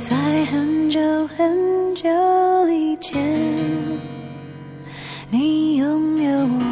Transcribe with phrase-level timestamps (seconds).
[0.00, 0.16] 在
[0.46, 2.08] 很久很久
[2.70, 3.20] 以前，
[5.30, 6.69] 你拥有我，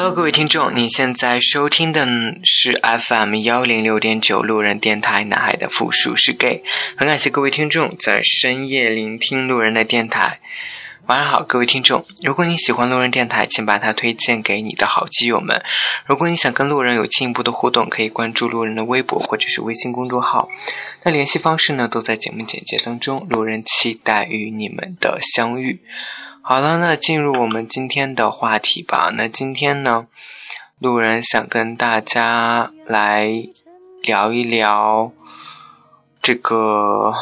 [0.00, 2.06] Hello，各位听众，你现在收听的
[2.44, 6.62] 是 FM 幺零六点九路人电台，男孩的复数是 gay。
[6.94, 10.38] 很感谢各位听众在深夜聆听路人的电台。
[11.06, 15.60] 晚上好，各位听众，如果你喜欢路人电台，请把它推荐给你的好基友们。
[16.06, 20.48] 如果你想跟路人有进一步的互动，可以关注路人的微博或者是微信公众号。
[21.02, 23.26] 那联系方式呢，都在节目简介当中。
[23.28, 25.80] 路人期待与你们的相遇。
[26.48, 29.10] 好了，那进入我们今天的话题吧。
[29.14, 30.06] 那今天呢，
[30.78, 33.30] 路人想跟大家来
[34.02, 35.12] 聊一聊
[36.22, 37.12] 这个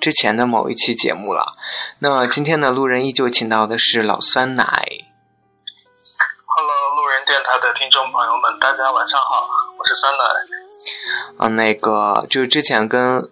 [0.00, 1.54] 之前的某一期节目了。
[2.00, 4.64] 那今天呢，路人依旧请到的是老酸奶。
[4.64, 4.74] Hello，
[6.96, 9.46] 路人电台的听众朋友们，大家晚上好，
[9.78, 10.18] 我是酸奶。
[11.38, 13.30] 啊，那个就是之前跟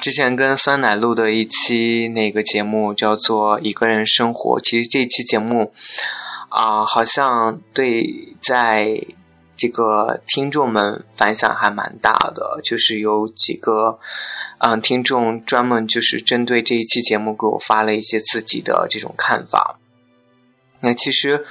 [0.00, 5.72] 之前跟酸奶录的一期那个节目叫做《一个人生活》，其实这期节目
[6.48, 9.00] 啊、好像对在
[9.56, 13.98] 这个听众们反响还蛮大的，就是有几个
[14.58, 19.78] 嗯、听众专门就是针对这一期节目给我发了一些自己的这种看法。
[20.80, 21.44] 那其实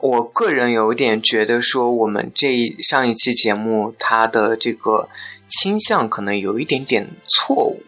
[0.00, 5.08] 我个人有一点觉得说，我们这一上一期节目它的这个
[5.48, 7.82] 倾向可能有一点点错误，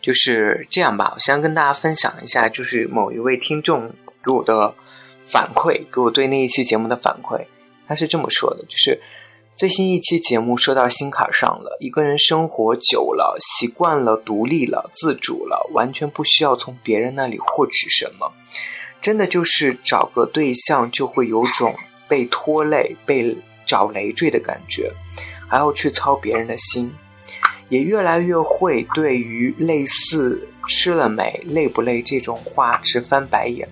[0.00, 1.12] 就是这样吧。
[1.14, 3.92] 我先跟大家分享一下，就是某一位听众
[4.24, 4.74] 给我的
[5.26, 7.46] 反馈，给我对那一期节目的反馈，
[7.86, 9.00] 他是这么说的，就是
[9.54, 18.32] 最新一期节目说到心坎上了，一个人生活久了，习惯了独立了，自主了，完全不需要从别人那里获取什么。
[19.02, 21.74] 真的就是找个对象就会有种
[22.06, 24.92] 被拖累、被找累赘的感觉，
[25.48, 26.92] 还要去操别人的心，
[27.70, 33.66] 也越来越会对于类似“吃了没、累不累”这种话直翻白眼。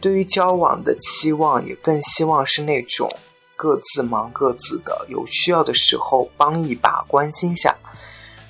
[0.00, 3.08] 对于交往的期望，也更希望是那种
[3.54, 7.76] 各自忙各自的，有需要的时候帮一把，关心下。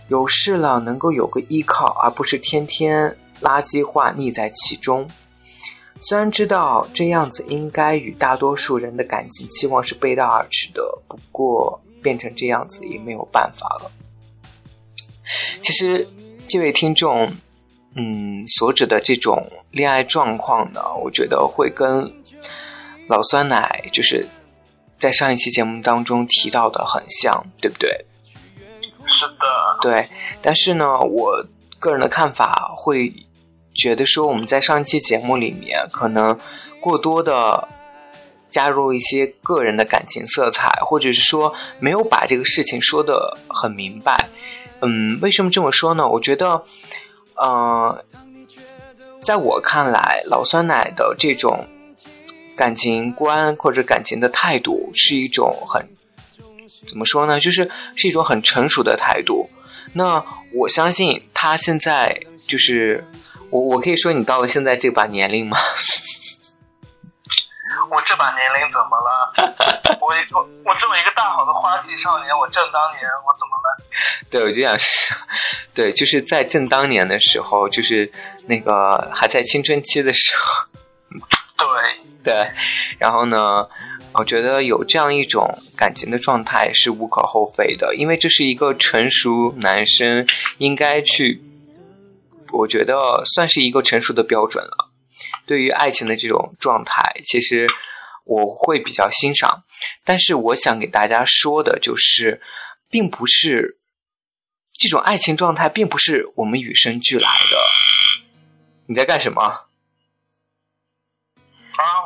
[0.09, 5.11] 有事了能够有个依靠，而不是天天垃圾话腻在其中。
[6.01, 13.91] 虽然知道这样子应该与大多数人的感情期望是背道而驰的，不过变成这样子也没有办法了。
[15.61, 16.09] 其实
[16.47, 17.33] 这位听众，
[17.95, 22.13] 嗯，所指的这种恋爱状况呢，我觉得会跟
[23.09, 24.27] 老酸奶就是
[24.99, 28.05] 在上一期节目当中提到的很像，对不对？
[29.07, 30.09] 是的，对，
[30.43, 31.45] 但是呢，我
[31.79, 33.13] 个人的看法会
[33.75, 36.39] 觉得说，我们在上一期节目里面可能
[36.81, 37.67] 过多的
[38.51, 44.29] 加入一些个人的感情色彩，或者是说没有把这个事情说得很明白。
[44.81, 46.07] 嗯，为什么这么说呢？
[46.07, 46.63] 我觉得，
[47.35, 48.05] 呃，
[49.21, 51.67] 在我看来，老酸奶的这种
[52.57, 55.89] 感情观或者感情的态度是一种很
[56.87, 57.41] 怎么说呢？
[57.41, 59.51] 就是是一种很成熟的态度。
[59.95, 60.25] 那
[60.55, 63.05] 我相信他现在就是
[63.51, 65.59] 我，我可以说你到了现在这把年龄吗？
[67.91, 69.33] 我这把年龄怎么了？
[70.01, 73.48] 我我我这么一个大好的花季少年，我正当年，我怎么？
[74.31, 75.17] 对，我就想说，
[75.75, 78.11] 对，就是在正当年的时候，就是
[78.47, 80.67] 那个还在青春期的时候，
[81.57, 82.51] 对，对，
[82.99, 83.67] 然后呢，
[84.13, 90.27] 我觉得有这样一种感情的状态是无可厚非的，因为这是一个成熟男生
[90.59, 91.41] 应该去，
[92.53, 94.91] 我觉得算是一个成熟的标准了。
[95.47, 97.67] 对于爱情的这种状态，其实
[98.25, 99.65] 我会比较欣赏，
[100.05, 102.41] 但是我想给大家说的就是，
[102.89, 103.79] 并不是
[104.79, 107.59] 这种爱情状态，并不是我们与生俱来的。
[108.87, 109.43] 你在干什么？
[109.43, 109.67] 啊，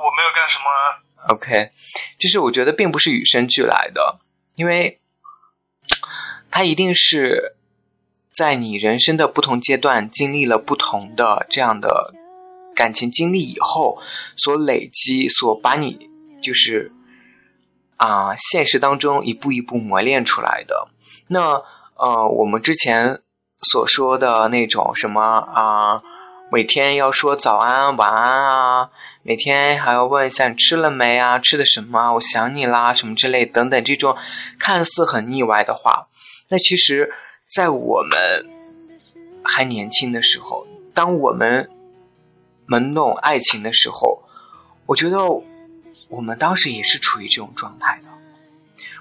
[0.02, 1.04] 我没有干什么啊。
[1.28, 1.70] OK，
[2.18, 4.18] 就是我觉得并不是与生俱来的，
[4.54, 4.98] 因为
[6.50, 7.56] 它一定是
[8.32, 12.14] 在你人生的不同阶段经历了不同的这样的
[12.74, 14.00] 感情经历以后
[14.34, 16.08] 所累积，所把你
[16.42, 16.90] 就是
[17.98, 20.88] 啊、现实当中一步一步磨练出来的。
[21.28, 21.62] 那
[22.02, 23.20] 呃，我们之前
[23.60, 26.02] 所说的那种什么啊、
[26.50, 28.90] 每天要说早安、晚安啊，
[29.22, 34.16] 每天还要问一下你吃了没啊，吃的什么，我想你啦，什么之类等等这种
[34.58, 36.08] 看似很腻歪的话，
[36.48, 37.12] 那其实，
[37.48, 38.50] 在我们
[39.44, 41.70] 还年轻的时候，当我们
[42.66, 44.24] 懵懂爱情的时候，
[44.86, 45.18] 我觉得
[46.08, 48.08] 我们当时也是处于这种状态的。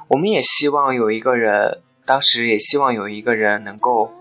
[0.08, 1.82] 我们也希望有一个人，
[2.12, 4.12] 当时也希望有一个人能够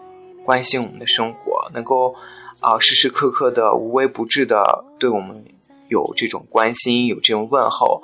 [0.45, 2.15] 关心我们的生活，能够
[2.61, 5.45] 啊时时刻刻的无微不至的对我们
[5.89, 8.01] 有这种关心，有这种问候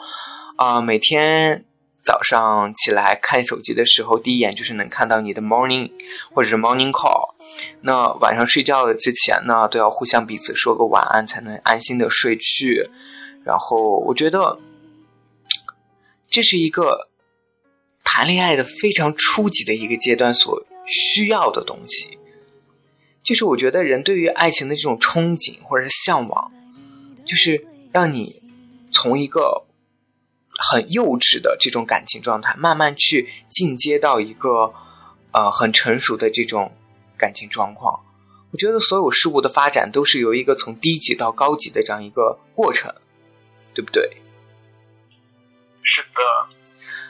[0.57, 1.65] 啊，每天。
[2.03, 5.91] 早上起来看手机的时候，第一眼就是能看到你的 morning
[6.33, 7.35] 或者是 morning call。
[7.81, 12.89] 那晚上睡觉的之前呢，都要互相彼此说个晚安，才能安心的睡去。
[13.45, 14.61] 然后我觉得
[16.29, 17.09] 这是一个
[18.07, 22.17] 谈恋爱的非常初级的一个阶段所需要的东西，
[23.23, 26.51] 就是我觉得人对于爱情的这种憧憬或者是向往，
[27.27, 28.41] 就是让你
[28.91, 29.65] 从一个。
[30.59, 34.73] 很幼稚的这种感情状态，慢慢去进阶到一个
[35.33, 36.75] 呃很成熟的这种
[37.19, 38.03] 感情状况。
[38.53, 42.91] 我觉得所有事物的发展都是由一个从低级到高级的这样一个过程，
[43.75, 44.17] 对不对？
[45.83, 46.23] 是的，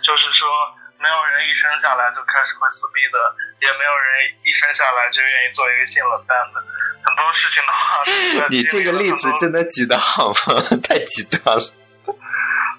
[0.02, 0.49] 就是说，
[0.98, 3.16] 没有人一生下来就开始会撕逼的，
[3.60, 6.62] 也没有人一生下来就愿意做一个性冷淡的。
[7.04, 8.02] 很多事情的话，
[8.50, 10.62] 你这个例子真的举得好吗？
[10.82, 11.62] 太极端了。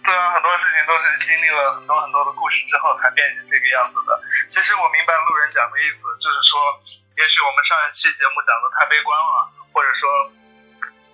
[0.07, 4.15] 对啊，很多事情都是经历了很多很多的故事之后才变成这个样子的。
[4.47, 6.59] 其实我明白路人讲的意思，就是说，
[7.19, 10.07] 也许我们上一期节目讲的太悲观了，或者说，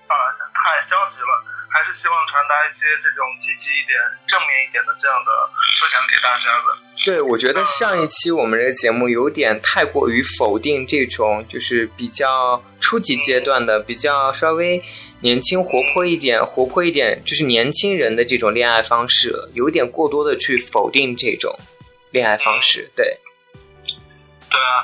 [0.07, 0.13] 啊，
[0.53, 3.97] 太消极了，还是希望传达一些这种积极一点、
[4.27, 5.31] 正面一点的这样的
[5.73, 6.77] 思想给大家的。
[7.05, 14.83] 对，我觉得上一期我们这个节目有点太过于否定这种，就是比较初级阶段的，比较稍微。
[15.23, 21.57] 年轻活泼一点，活泼一点，就是年轻人的这种恋爱方式，有点过多的去否定这种
[22.11, 22.91] 恋爱方式。
[22.93, 23.17] 对，
[24.49, 24.83] 对啊，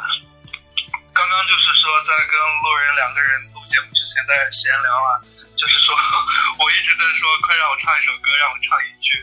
[1.20, 2.34] 刚刚就是说在跟
[2.64, 5.20] 路人两个人录节目之前在闲聊啊，
[5.52, 5.92] 就是说
[6.56, 9.20] 我一直在说快让我唱一首歌，让我唱一句。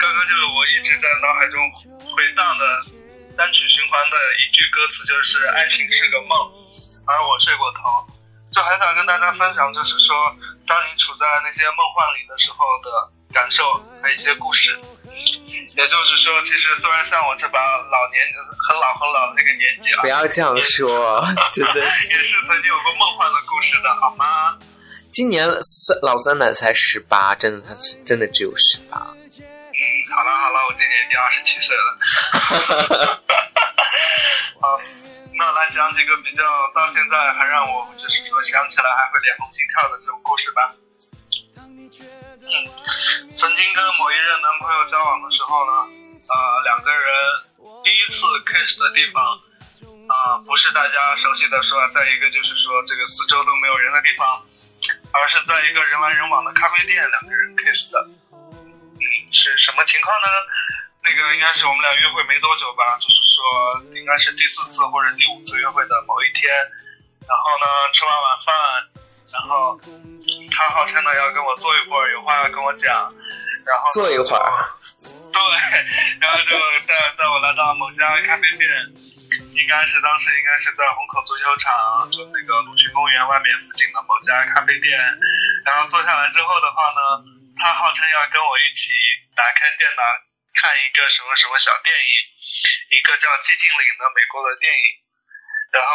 [0.00, 1.60] 刚刚就是我一直在脑海中
[2.16, 2.64] 回荡的
[3.36, 6.32] 单曲循环的一句歌词，就是爱情是个梦，
[7.04, 8.08] 而我睡过头。
[8.50, 10.16] 就很想跟大家分享，就是说。
[10.66, 12.88] 当你处在那些梦幻里的时候的
[13.34, 13.64] 感受
[14.00, 14.78] 和一些故事，
[15.74, 18.24] 也就是说，其实虽然像我这把老年
[18.68, 21.20] 很老很老的那个年纪啊，不要这样说，
[21.52, 24.56] 真的 也是曾经有过梦幻的故事的好吗？
[25.12, 28.96] 今年酸老酸奶才十八，真的他是真的只有十八。
[28.98, 29.82] 嗯，
[30.14, 31.98] 好了好了，我今年已经二十七岁了。
[34.62, 34.80] 好，
[35.36, 36.42] 那来讲几个比较
[36.74, 40.72] 到现在还让我就是说想起来还会脸红心跳的这种故事吧。
[42.44, 45.72] 嗯，曾经跟某一任男朋友交往的时候呢，
[46.28, 47.08] 呃，两个人
[47.82, 49.40] 第一次 kiss 的地方，
[50.08, 54.44] 啊，不是大家熟悉的说在一个就是说这个四周都没有人的地方，
[55.12, 58.08] 而是在一个人来人往的咖啡店，两个人 kiss 的。
[58.32, 60.28] 嗯，是什么情况呢？
[61.04, 66.48] 那个应该是我们俩约会没多久吧，就是说应该是第四次或者第五次约会的某一天，
[67.28, 68.54] 然后呢吃完晚饭，
[69.34, 69.74] 然后
[70.54, 73.12] 他号称呢要跟我坐一会儿，有话要跟我讲，
[73.66, 74.46] 然后坐一会儿，
[75.02, 75.42] 对，
[76.22, 76.54] 然后就
[76.86, 78.70] 带带我来到某家咖啡店，
[79.52, 84.98] 应该是当时应该是在虹口足球场，就那个鲁迅公园外面附近的某家咖啡店，
[85.66, 87.26] 然后坐下来之后的话呢，
[87.58, 88.94] 他号称要跟我一起
[89.34, 90.02] 打开电脑。
[90.54, 92.14] 看一个什么什么小电影，
[92.94, 94.86] 一个叫《寂静岭》的美国的电影，
[95.74, 95.90] 然后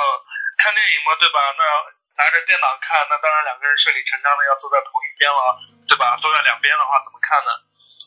[0.60, 1.40] 看电影嘛，对吧？
[1.56, 1.64] 那
[2.20, 5.56] 拿着电脑看，那当然两个人顺理成章的要坐在同一边了，
[5.88, 6.20] 对吧？
[6.20, 7.52] 坐在两边的话怎么看呢？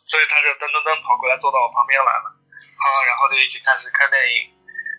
[0.04, 2.28] 所以他就噔噔噔跑过来坐到我旁边来了，
[2.76, 4.52] 好，然后就一起开始看电影。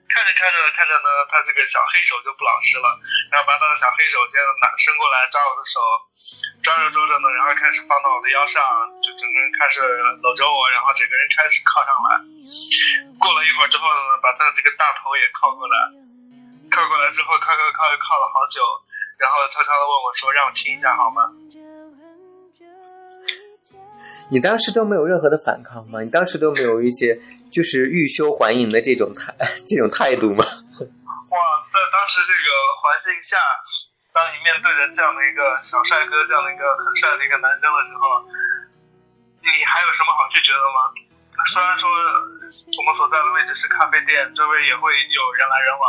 [0.10, 2.86] 看着看着看着呢，他这个小黑手就不老实了，
[3.32, 5.79] 然后把他的小黑手先拿伸过来抓我的手，
[6.62, 8.62] 抓着抓着呢，然后开始放到我的腰上，
[9.01, 9.82] 就整个人开始
[10.22, 12.10] 搂着我，然后整个人开始靠上来。
[13.17, 15.77] 过了一会儿之后呢，把他的这个大头也靠过来，
[16.70, 18.62] 靠过来之后靠靠靠又靠了好久，
[19.24, 21.32] 然后悄悄的问我说：“让我亲一下好吗？”
[24.27, 26.03] 你当时都没有任何的反抗吗？
[26.03, 27.15] 你当时都没有一些
[27.48, 29.32] 就是欲修还迎的这种态
[29.63, 30.44] 这种态度吗？
[30.44, 31.39] 哇，
[31.72, 32.48] 在当时这个
[32.84, 33.39] 环境下，
[34.12, 38.27] 当你面对着这样的一个小帅哥，这样的一个很帅的一个男生的时候，
[39.39, 40.92] 你还有什么好拒绝的吗？
[41.48, 45.84] 虽然说我们所在的位置是咖啡店，周围也会有人来人往，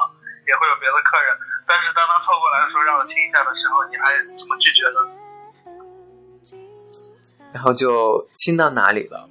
[0.46, 1.36] 也会有别的客人，
[1.66, 5.00] 但是当他凑过来说让我亲一下的时候，你还怎么拒绝呢？
[7.52, 9.28] 然后就亲到哪里了？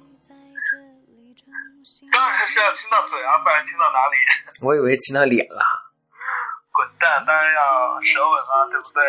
[2.10, 4.16] 当然是要亲到嘴啊，不然亲到哪里？
[4.62, 5.62] 我以为亲到脸了。
[6.72, 9.02] 滚蛋当然要舌吻了，对不对？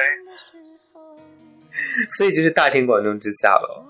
[2.17, 3.85] 所以就是大庭广众之下了。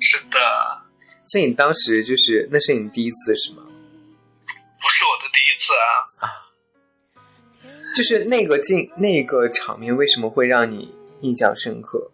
[0.00, 0.82] 是的，
[1.24, 3.62] 所以你当时就是那是你第一次是吗？
[3.66, 5.86] 不是我的第一次啊。
[7.94, 12.10] 就是那个镜那个场面为什么会让你印象深刻？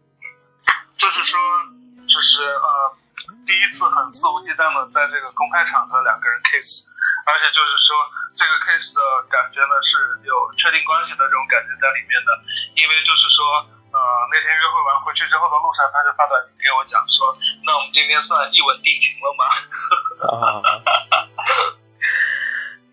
[0.96, 1.38] 就是说，
[2.08, 2.96] 就是呃，
[3.44, 6.88] 第一次很肆无忌惮的在这个公开场合两个人 kiss，
[7.28, 7.94] 而且就是说
[8.34, 12.30] 这个 kiss 的感觉呢是有确定关系的这种感觉在里面的，
[12.74, 13.44] 因为就是说
[13.92, 13.98] 呃
[14.32, 19.44] 那天约会完回去之后的路上，他就发短信给我讲说，那我们今天算一吻定情了吗？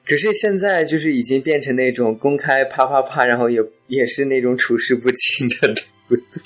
[0.06, 6.44] 可是现在就是已经变成那种公开啪啪啪，然后也也是那种处事不惊的，对不对？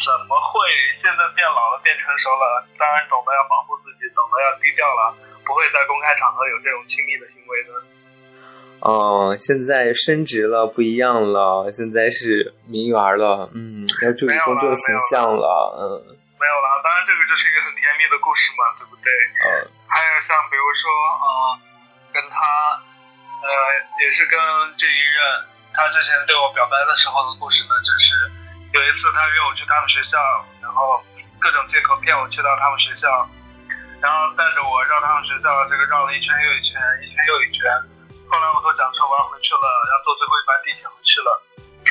[0.00, 0.60] 怎么会？
[1.00, 5.16] 现在变老了，变成熟了，当然懂得要保护自己，懂得要低调了，
[5.48, 7.72] 不会在公开场合有这种亲密的行为的。
[8.84, 15.48] 哦，现在升职了，不一样了，现在是名媛了，嗯，要注意公众形象了，
[15.80, 16.20] 嗯。
[16.36, 19.08] 没有了，当然这个就是一个很甜蜜的故事嘛，对不对？
[19.40, 19.72] 嗯。
[19.88, 20.84] 还有像比如说，
[21.16, 21.26] 呃，
[22.12, 22.36] 跟他。
[23.40, 23.48] 呃，
[24.04, 24.38] 也是跟
[24.76, 25.20] 这一任
[25.72, 28.12] 他之前对我表白的时候的故事呢，就是
[28.72, 30.18] 有一次他约我去他们学校，
[30.60, 31.02] 然后
[31.40, 33.08] 各种借口骗我去到他们学校，
[34.00, 37.64] 然后带着我绕他们学校，这个绕了一圈又一圈，一圈又一圈。
[38.28, 41.30] 后来我都讲说我要回去了，要坐最后一班地铁回去了。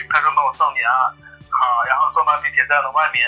[0.10, 1.12] 他说那我送你啊，
[1.50, 3.27] 好，然后坐到地铁站的外面，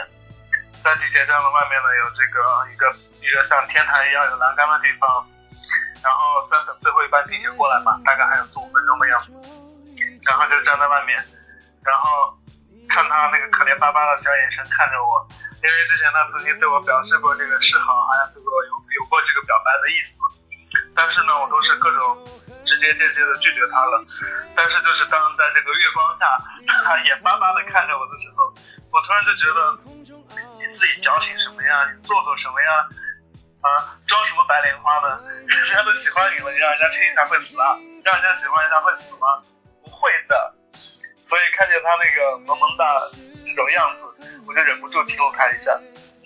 [0.84, 2.40] 在地铁站的外面呢有这个
[2.72, 2.86] 一个
[3.20, 5.28] 一个像天台一样有栏杆的地方。
[6.04, 9.32] 然后再等最后一班地铁过来嘛，大概还有四五分钟的样子，
[10.26, 11.18] 然后就站在外面，
[11.86, 12.34] 然后
[12.90, 15.28] 看他那个可怜巴巴的小眼神看着我，
[15.62, 20.18] 因为之前他曾经对我表示过这个示好，好像对我有有过这个表白的意思，
[20.96, 22.28] 但是呢，我都是各种
[22.66, 24.04] 直接间接的拒绝他了。
[24.56, 26.26] 但是就是当在这个月光下，
[26.84, 28.54] 他眼巴巴的看着我的时候，
[28.92, 29.78] 我突然就觉得，
[30.58, 31.88] 你自己矫情什么呀？
[31.94, 32.90] 你做作什么呀？
[33.62, 35.22] 啊，装什么白莲花呢？
[35.46, 37.78] 人家都喜欢你了，你让人家亲一下会死啊？
[38.04, 39.42] 让人家喜欢一下会死吗？
[39.84, 40.54] 不会的。
[41.24, 43.00] 所以看见他那个萌萌哒
[43.46, 44.04] 这种样子，
[44.48, 45.80] 我就忍不住亲了他一下。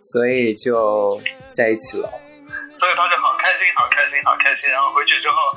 [0.00, 2.08] 所以就在一起了。
[2.74, 4.70] 所以他就好开心，好开心，好开心。
[4.70, 5.56] 然后回去之后，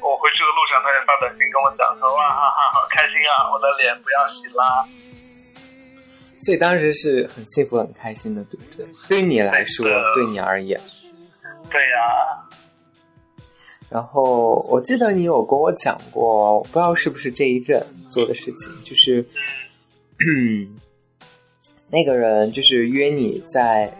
[0.00, 3.50] 我回去的路上，他就发短信跟我讲说：“哇哈哈，好开心啊！
[3.50, 4.84] 我的脸不要洗啦。”
[6.40, 8.86] 所以当时是很幸福、很开心的，对不对？
[9.08, 10.80] 对于你来说，对你而言，
[11.70, 12.46] 对呀。
[13.90, 19.26] 然后我记得你有跟我讲过，不知道是不是这一任做的事情，就是
[21.90, 23.92] 那个人就是约你在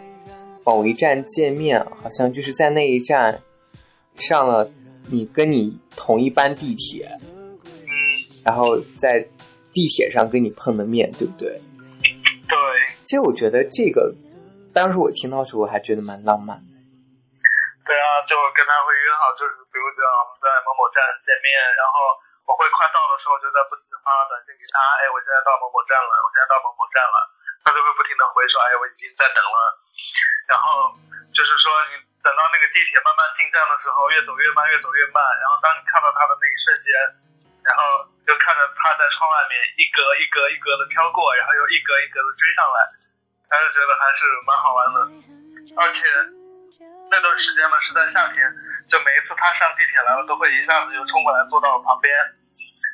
[0.63, 3.41] 某一站见面，好像就是在那一站
[4.15, 4.69] 上了
[5.07, 7.17] 你跟你同一班地铁，
[8.43, 9.27] 然后在
[9.73, 11.59] 地铁上跟你碰的面，对不对？
[13.11, 14.07] 其实我觉得这个，
[14.71, 16.79] 当时我听到的时候，我还觉得蛮浪漫的。
[17.83, 22.15] 对啊，就跟他会约好，就是比如讲我们在某某站见面，然后
[22.47, 27.17] 我会快到的时候，就在不停的发短信给他，哎，我现在到某某站了，我现在到某某站了，
[27.67, 29.59] 他就会不停的回说，哎，我已经在等了。
[30.47, 30.95] 然后
[31.35, 35.19] 就是说，你等到那个地铁慢慢进站的时候，越走越慢，越走越慢。
[35.43, 36.87] 然后当你看到他的那一瞬间，
[37.63, 42.79] 然后就看着他在窗外面一格一格一格的飘过，然后又一格一格的追上来。
[43.51, 44.97] 还是觉得还是蛮好玩的，
[45.75, 46.07] 而且
[47.11, 48.47] 那段时间呢是在夏天，
[48.87, 52.15] 就每一次他上地铁来了，都会一下子就冲过来坐到我旁边，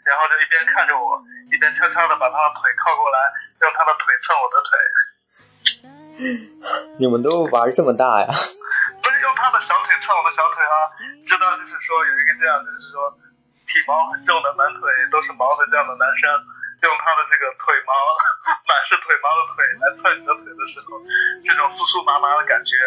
[0.01, 1.21] 然后就一边看着我，
[1.53, 3.17] 一边悄悄的把他的腿靠过来，
[3.61, 4.71] 用他的腿蹭我的腿。
[6.97, 8.25] 你们都玩这么大呀？
[8.97, 10.89] 不是用他的小腿蹭我的小腿啊，
[11.21, 13.13] 知道就是说有一个这样，就是说
[13.77, 16.25] 体毛很重的满腿都是毛的这样的男生。
[16.77, 17.93] 用他的这个腿毛，
[18.69, 21.01] 满是腿毛的腿来蹭你的腿的时候，
[21.41, 22.77] 这种酥酥麻麻的感觉，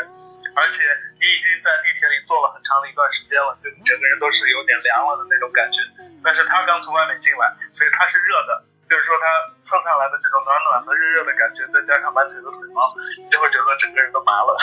[0.54, 0.87] 而且
[1.18, 5.82] 你已经在地铁里坐了很长的一段时间了，就你整个人都是有点凉了的那种感觉。
[6.23, 9.26] 但是他刚从外面进来，所以他是热的，就是说他
[9.66, 12.94] 蹭上来的这种暖暖的、热热的感觉，再加上满腿的腿毛，
[13.26, 14.54] 就会觉得整个人都麻了。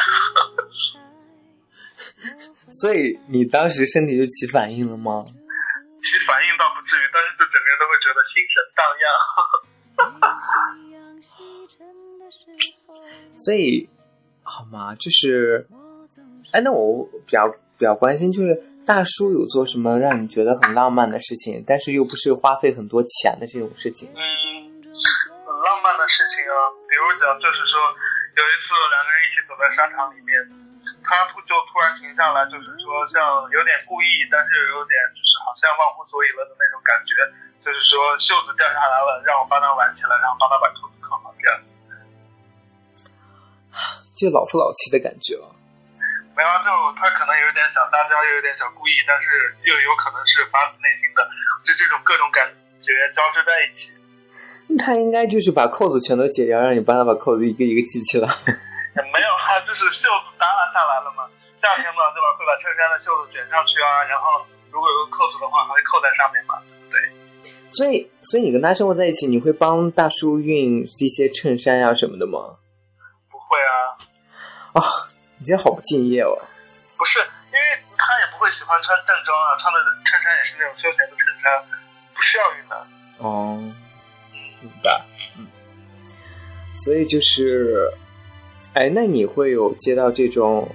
[2.79, 5.27] 所以你当时身体就起反应了吗？
[5.99, 9.05] 其实反应倒不至于，但是就整个人都会觉得心神荡漾。
[13.37, 13.89] 所以，
[14.43, 14.93] 好吗？
[14.95, 15.67] 就是，
[16.51, 24.11] 哎，那我比较比较关心，就是大叔有做什么让你觉得很浪漫的事情，但是又不是花费很多钱的这种事情？
[24.13, 24.19] 嗯，
[24.83, 27.79] 很浪漫的事情啊，比如讲，就是说
[28.35, 30.66] 有一次两个人一起走在商场里面。
[31.03, 33.19] 他突就突然停下来，就是说像
[33.51, 37.15] 有点故意，但是又有点就是好像忘乎所以了的那种感觉，
[37.63, 41.75] 就就是说袖子掉下来了，让我帮他挽起来，然后帮他把扣子扣好，这样子。
[44.15, 45.51] 就老夫老妻的感觉啊。
[46.31, 51.27] 没有啊，就他可能有点小撒娇，又有点小故意，但是又有可能是发自内心的，
[51.59, 52.47] 就这种各种感
[52.79, 53.91] 觉交织在一起。
[54.79, 58.29] 他应该就是把扣子全都解掉，让你帮他把扣子一个一个系起来。
[58.97, 61.29] 也没有啊，就是袖子耷拉下来了嘛。
[61.55, 62.27] 夏天嘛，对吧？
[62.37, 66.99] 会把衬衫的袖子卷上去啊，然后如果有个扣子的话，还会扣在上面嘛，对。
[67.69, 72.57] 所以，所以你跟他生活在一起，你会帮大叔熨一些衬衫呀什么的吗？
[73.29, 73.97] 不会啊。
[74.73, 74.81] 啊，
[75.37, 76.37] 你这好不敬业哦。
[76.97, 77.65] 不是，因为
[77.97, 81.63] 他也不会喜欢穿正装啊，穿的衬衫也是那种休闲的衬衫，
[82.15, 82.87] 不需要熨的。
[83.17, 83.57] 哦，
[84.61, 85.03] 明白。
[85.37, 85.47] 嗯。
[86.73, 87.91] 所以就是，
[88.77, 90.69] 哎，那你会有接到这种，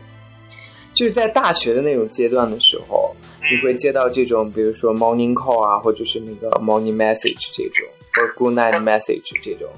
[0.92, 3.14] 就是在大学的那种阶段的时候，
[3.48, 9.70] 你会接到这种，比如说 morning call 啊，或者是那个 morning message 这种，或者 good night message 这种。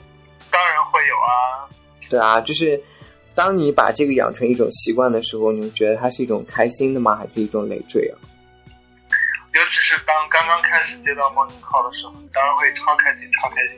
[0.51, 1.69] 当然会有啊。
[2.09, 2.83] 对啊，就是
[3.35, 7.15] 当你把这个养成一种习惯的时候，你会觉得它是一种开心的吗？
[7.15, 8.17] 还是一种累赘啊？
[9.53, 13.77] 尤其是当刚刚开始接到 morning call 的时候，当然会超开心，超开心。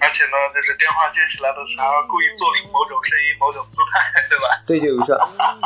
[0.00, 4.44] 而且呢，就是电话接起来的时候，故意做出某种声音、某种姿态， 对吧？
[4.66, 5.16] 对，就是说，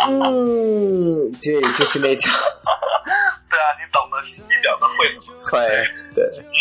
[0.06, 2.30] 嗯，对，就是那种，
[3.50, 5.34] 对啊，你懂的，心机婊都会的嘛。
[5.50, 5.58] 会，
[6.14, 6.52] 对，嗯，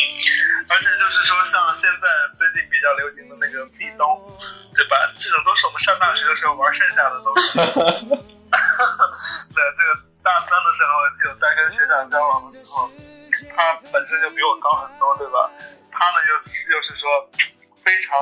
[0.69, 2.07] 而且就是说，像现在
[2.37, 4.05] 最近比较流行的那个壁咚，
[4.75, 4.95] 对吧？
[5.17, 7.57] 这种都是我们上大学的时候玩剩下的东西。
[9.53, 9.89] 对，这个
[10.23, 10.91] 大三的时候
[11.29, 12.89] 有在跟学长交往的时候，
[13.55, 15.49] 他本身就比我高很多，对吧？
[15.91, 16.33] 他呢又
[16.75, 17.09] 又是说
[17.89, 18.13] 非常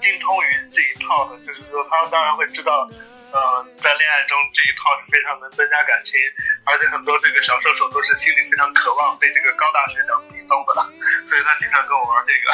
[0.00, 2.88] 精通于这一套的，就是说他当然会知道，
[3.30, 6.16] 呃，在恋爱中这一套是非常能增加感情，
[6.64, 10.80] 而且很多这个小射手都是心里非常渴望被这个高大学长壁咚的，
[11.28, 12.48] 所以他经常跟我玩这个。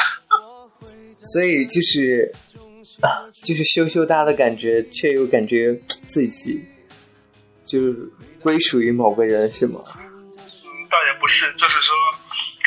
[1.31, 2.29] 所以就是
[3.01, 5.73] 啊，就是羞羞答的感觉，却又感觉
[6.05, 6.67] 自己
[7.63, 7.93] 就是
[8.41, 9.79] 归属于某个人，是吗？
[9.95, 10.35] 嗯，
[10.91, 11.95] 倒也不是，就是说，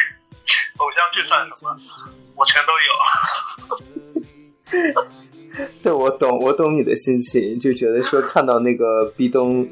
[0.81, 1.79] 偶像剧算什么？
[2.43, 2.91] 我全都有。
[5.79, 9.65] 对，我懂，我懂你的心情，就觉得说看到那个壁咚，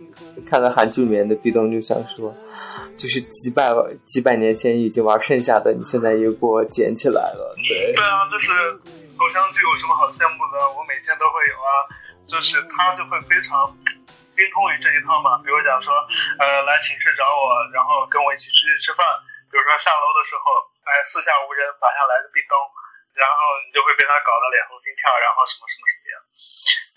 [0.46, 2.30] 看到韩剧里面的壁咚，就想说，
[2.96, 3.74] 就是几百
[4.06, 7.92] 几百年前已经玩剩下的，你现在又给我捡起来了，对。
[7.92, 8.52] 对啊，就是
[9.18, 10.62] 偶像剧有什么好羡慕的？
[10.78, 11.90] 我每天都会有啊，
[12.28, 13.66] 就是他就会非常
[14.36, 15.42] 精通于这一套嘛。
[15.42, 15.90] 比如讲说，
[16.38, 19.02] 呃，来寝室找我，然后跟我一起出去吃饭。
[19.50, 20.42] 比如说下楼的时候，
[20.86, 22.54] 哎，四下无人，马上来个壁咚。
[23.10, 23.36] 然后
[23.66, 26.14] 你就会被他搞得脸红心跳，然后什么什么什么样。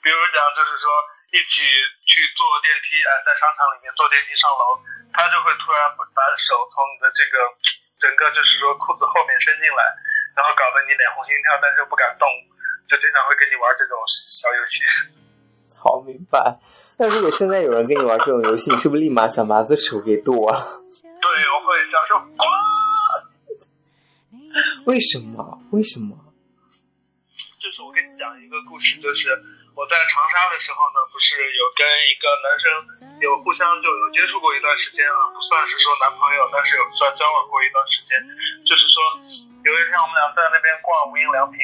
[0.06, 0.86] 比如讲，就是说
[1.34, 1.66] 一起
[2.06, 4.78] 去坐电梯，哎，在商场里面坐电梯上楼，
[5.10, 7.50] 他就会突然把手从你的这个
[7.98, 9.82] 整个就是说裤子后面伸进来，
[10.38, 12.30] 然后搞得你脸红心跳，但是又不敢动，
[12.86, 14.86] 就经常会跟你玩这种小游戏。
[15.82, 16.62] 好，明白。
[17.02, 20.83] 那如果现在有人跟你玩这种游戏，你是不是立马想把这手给剁了？
[21.34, 22.46] 对，我会想说，啊！
[24.86, 25.66] 为什么？
[25.74, 26.14] 为什么？
[27.58, 29.34] 就是我跟你讲一个故事，就是
[29.74, 38.14] 我在长沙的时候呢，不是有跟一个男生有互相就有接触过一段时间啊，不算是说男朋友，但是有算交往过一段时间。
[38.62, 39.02] 就是说，
[39.66, 41.58] 有一天我们俩在那边逛无印良品，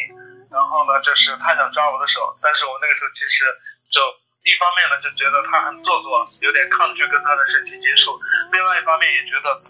[0.49, 3.45] 然后呢，就是他想抓我的手，但是我那个时候其实
[3.93, 4.01] 就
[4.49, 8.17] 一方面呢就觉得他很做作，有点抗拒跟他的身体接触，
[8.51, 9.61] 另外一方面也觉得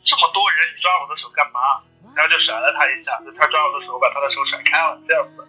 [0.00, 1.84] 这么多人你抓我的手干嘛？
[2.16, 5.46] 然后就甩了他一下，就他抓我的手，我把他的手甩开了，这样子。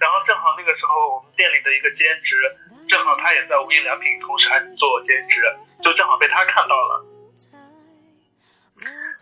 [0.00, 2.36] 然后正好那个时候我们店里的一个兼职，
[2.88, 5.40] 正好他也在无印良品，同时还做兼职，
[5.82, 7.04] 就正好被他看到了。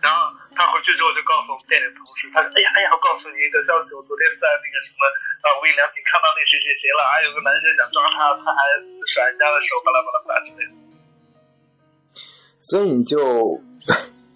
[0.03, 5.01] 然后他回去之后就告诉我们店里的同事，他说：“哎呀哎呀，我告诉你一个消息，我昨天在那个什么
[5.47, 8.61] 呃无印良品看到那谁谁谁了，还有个男生想抓他，他还
[9.07, 10.75] 甩人家的手，巴拉巴拉巴拉之类的。”
[12.59, 13.63] 所以你就。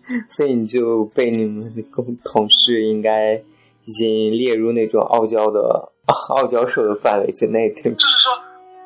[0.31, 5.91] 所以你就被你们的共同事应该已经列入那种傲娇的
[6.31, 7.99] 傲娇手的范围之内，对吗？
[7.99, 8.31] 就是说，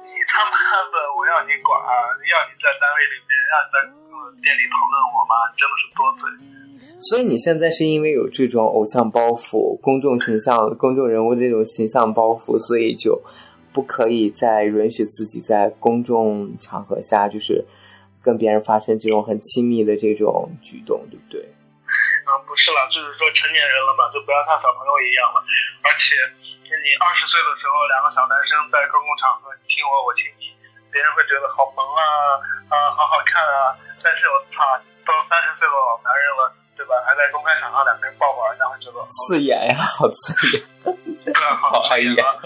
[0.00, 0.56] 你他妈
[0.88, 1.76] 的，我要你管，
[2.24, 3.76] 要你在单位里面，要你在
[4.40, 5.44] 店里讨论我吗？
[5.60, 6.24] 真的是多嘴。
[7.00, 13.22] 所以你现在是因为有这种偶像包袱、公众形象、公众人物这种形象包袱，所以就
[13.72, 17.64] 不可以再允许自己在公众场合下就是。
[18.20, 21.40] 跟别人发生这种很亲密的这种举动，对不对？
[21.40, 25.40] 嗯，不是了，就是说成年人了嘛，就不要像小朋友一样了。
[25.80, 30.52] 而且你二十岁的时候，两个小男生在公共场合你亲我，我亲你，
[30.92, 32.04] 别人会觉得好萌啊
[32.68, 33.72] 啊，好好看啊。
[34.04, 34.68] 但是我操，
[35.08, 36.42] 都三十岁的老男人了，
[36.80, 36.96] 对对吧？
[37.04, 40.64] 还在公开场上两个人抱抱，人家会觉得刺眼呀，好刺眼，
[41.60, 42.40] 好刺眼啊。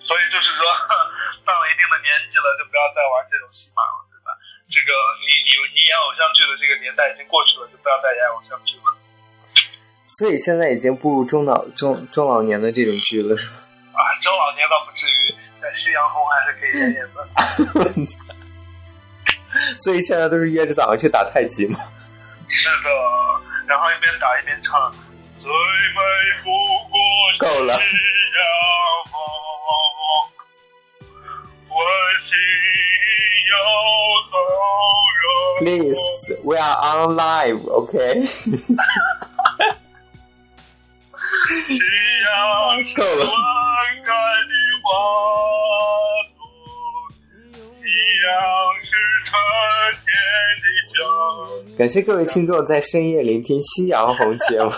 [0.00, 0.64] 所以就是说，
[1.44, 4.32] 到了一定的年纪了，就不要再玩这种戏码了，对吧？
[4.72, 4.88] 这个
[5.20, 8.96] 你你你演偶像剧的这个年代已经过去了，就不要再演偶像剧了。
[10.16, 13.68] 所以现在已经步入中老中中老年的这种剧了，是吧？
[13.92, 17.28] 啊，中老年倒不至于，但夕阳红还是可以演演的。
[19.84, 21.76] 所以现在都是约着早上去打太极嘛。
[22.48, 22.90] 是的，
[23.70, 24.92] 然后一边打一边唱。
[25.38, 26.00] 最美
[26.42, 26.50] 不
[26.90, 26.98] 过
[27.38, 27.78] 够了。
[35.60, 36.00] Please,
[36.42, 37.94] we are on live, OK?
[42.96, 43.26] 够了。
[51.76, 54.70] 感谢各位听众在深夜聆听夕阳红节目。
[54.70, 54.76] 是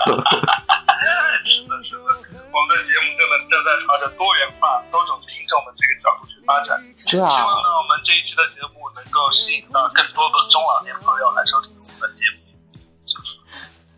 [1.66, 2.04] 的，是的，
[2.52, 6.78] 我们的节目正在正在朝着多元化、多种听众的这个角度去发展。
[6.96, 7.28] 是啊。
[7.28, 12.40] 希望呢，我们这一期的节目能够吸引到更多的中老年朋友来收听我们的节目。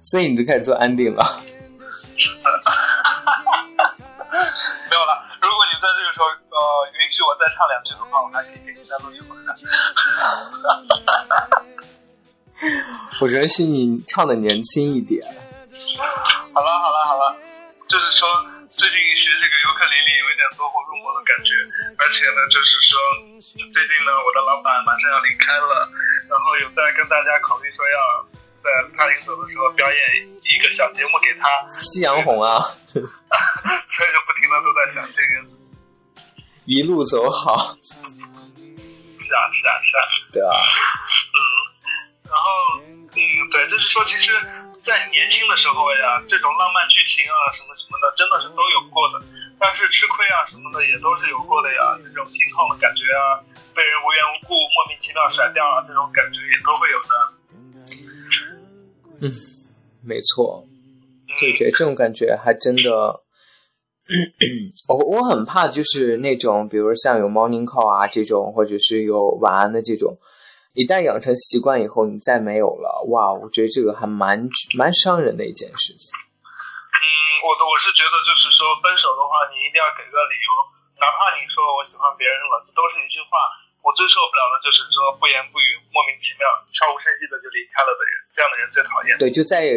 [0.02, 1.24] 所以你就开始做安定了。
[2.16, 2.48] 是的。
[4.90, 5.24] 没有了。
[5.40, 6.58] 如果你在这个时候呃
[6.92, 9.53] 允许我再唱两句的话，我还可以给你再录一会儿。
[13.24, 15.24] 我允许你唱的年轻一点。
[16.52, 17.32] 好了好了好了，
[17.88, 18.28] 就是说
[18.68, 21.56] 最近学这个尤克里里有一点走火入魔的感觉，
[21.96, 23.00] 而且呢，就是说
[23.72, 25.88] 最近呢，我的老板马上要离开了，
[26.28, 27.96] 然后有在跟大家考虑说要
[28.60, 31.48] 在他临走的时候表演一个小节目给他。
[31.80, 32.60] 夕阳红啊！
[32.92, 35.48] 所以就不停的都在想这个。
[36.68, 37.56] 一路走好。
[37.88, 40.04] 是啊是啊是啊。
[40.28, 40.52] 对啊。
[41.32, 41.64] 嗯。
[42.24, 42.80] 然后，
[43.14, 44.32] 嗯，对，就是说，其实，
[44.82, 49.22] 在年轻的时候呀，这种浪漫剧情啊，什么什么的，真的是都有过的。
[49.58, 53.38] 但是吃亏啊什么的也都是有过的呀，这种心痛的感觉啊，
[53.72, 57.14] 被人无缘无故莫名其妙甩掉啊，这种感觉也都会有的。
[59.22, 59.30] 嗯，
[60.02, 60.66] 没错，
[61.40, 63.22] 就觉得这种感觉还真的，
[64.88, 70.18] 我我很怕，就是那种，比如像有 morning call 啊这种，或者是有晚安的这种。
[70.74, 73.32] 一旦养成习惯以后，你再没有了，哇！
[73.32, 76.12] 我觉得这个还蛮蛮伤人的一件事情。
[76.14, 77.04] 嗯，
[77.44, 80.48] 我我是觉得，就是说分手的话，你一定要给个理由，
[80.98, 83.36] 哪怕你说我喜欢别人了，这都是一句话。
[83.84, 89.12] 我最受不了的就是说不言不语、莫名其妙、悄无声息的就离开了的人，这样的人最讨厌。
[89.20, 89.76] 对，就再也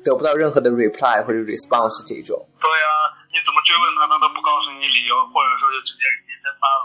[0.00, 2.32] 得不到任何的 reply 或者 response 这种。
[2.56, 2.88] 对呀，
[3.28, 6.80] 你怎么追问他，他都不告诉你理由，或者说就直接人间蒸发了。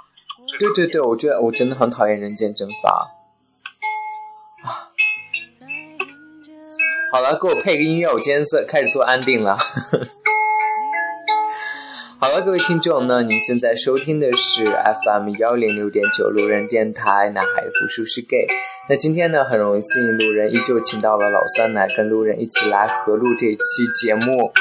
[0.59, 3.07] 对对对，我觉得我真的很讨厌人间蒸发。
[7.11, 9.57] 好了，给我配个音乐，我今天做开始做安定了。
[12.17, 18.47] 好了，各位听众呢，您现在收听的是 FM 幺零六点九路人电台，男孩复数是 gay。
[18.87, 23.57] 那今天呢，很荣幸路人依旧请到了老酸奶跟路人一起来合录这期
[24.01, 24.53] 节目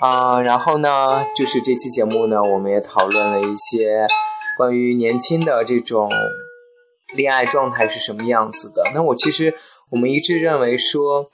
[0.00, 0.40] 啊。
[0.40, 4.06] 然后呢，就是这期节目呢，我们也讨论了一些
[4.56, 6.12] 关于年轻的这种
[7.16, 8.84] 恋爱状态是什么样子的。
[8.94, 9.52] 那我其实
[9.90, 11.30] 我们一致认为说。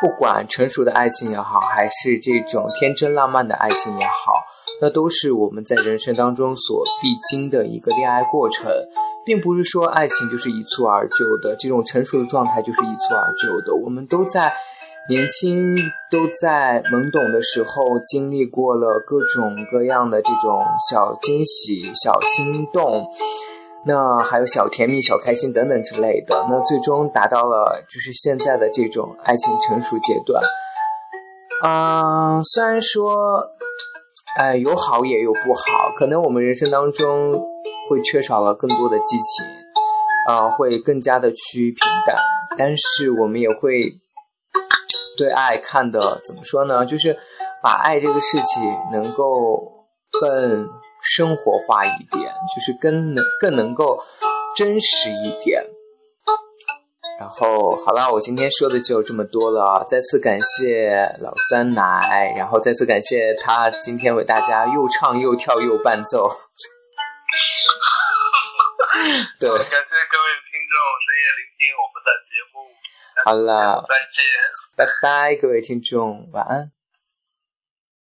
[0.00, 4.32] 不管成熟的爱情也好，还是这种天真浪漫的爱情也好，
[4.80, 8.72] 那都是我们在人生当中所必经的一个恋爱过程，
[9.26, 13.74] 并不是说爱情就是一蹴而就的，这种成熟的状态就是一蹴而就的。
[13.74, 14.54] 我们都在
[15.10, 15.76] 年轻、
[16.10, 23.06] 都在懵懂的时候，经历过了各种各样的这种小惊喜、小心动。
[23.86, 30.42] 那还有小甜蜜、小开心等等之类的，那最终达到了就是现在的这种爱情成熟阶段。
[31.62, 33.42] 啊，虽然说，
[34.36, 37.32] 哎，有好也有不好，可能我们人生当中
[37.88, 39.46] 会缺少了更多的激情，
[40.28, 42.14] 啊，会更加的趋于平淡，
[42.58, 43.94] 但是我们也会
[45.16, 46.84] 对爱看的怎么说呢？
[46.84, 47.18] 就是
[47.62, 49.86] 把爱这个事情能够
[50.20, 50.68] 更。
[51.02, 54.02] 生活化一点，就是更能更能够
[54.56, 55.64] 真实一点。
[57.18, 59.84] 然后好了，我今天说的就这么多了。
[59.86, 66.28] 再次感谢老酸奶，然后再次感谢他今天为大家又唱又跳又伴奏。
[69.38, 72.54] 对，感谢各位听众深夜聆听我们的节目。
[73.26, 74.24] 好了，再见，
[74.74, 76.72] 拜拜，各位听众，晚安。